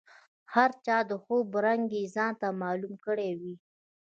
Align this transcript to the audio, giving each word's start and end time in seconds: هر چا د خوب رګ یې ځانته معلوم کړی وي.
هر 0.53 0.69
چا 0.85 0.97
د 1.09 1.11
خوب 1.23 1.47
رګ 1.65 1.81
یې 1.97 2.03
ځانته 2.15 2.47
معلوم 2.61 2.93
کړی 3.05 3.29
وي. 3.39 3.55